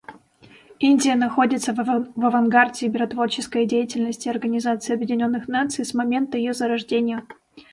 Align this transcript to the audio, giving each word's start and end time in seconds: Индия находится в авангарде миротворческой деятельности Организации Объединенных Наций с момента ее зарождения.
Индия 0.79 1.13
находится 1.13 1.75
в 1.75 1.79
авангарде 2.25 2.89
миротворческой 2.89 3.67
деятельности 3.67 4.29
Организации 4.29 4.95
Объединенных 4.95 5.47
Наций 5.47 5.85
с 5.85 5.93
момента 5.93 6.39
ее 6.39 6.55
зарождения. 6.55 7.23